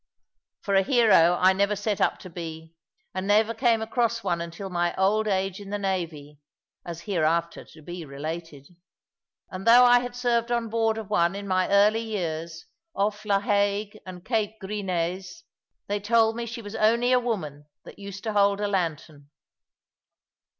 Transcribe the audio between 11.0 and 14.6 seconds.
one in my early years, off La Hague and Cape